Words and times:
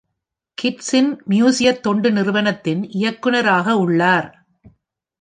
Kids 0.57 0.93
in 0.95 1.21
Museum 1.25 1.79
தொண்டு 1.79 2.11
நிறுவனத்தின் 2.11 2.89
இயக்குநராக 2.91 3.77
உள்ளார். 3.77 4.29